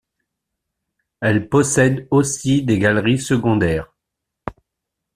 Elle 1.21 1.47
possède 1.47 2.07
aussi 2.09 2.63
des 2.63 2.79
galeries 2.79 3.19
secondaires. 3.19 3.93